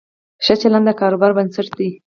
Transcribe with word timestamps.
ښه 0.43 0.53
چلند 0.61 0.85
د 0.89 0.91
کاروبار 1.01 1.31
بنسټ 1.37 1.67
دی. 1.79 1.89